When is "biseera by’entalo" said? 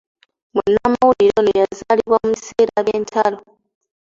2.33-3.37